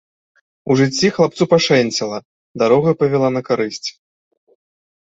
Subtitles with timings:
[0.71, 2.17] У жыцці хлапцу пашэнціла,
[2.65, 3.89] дарога павяла на карысць.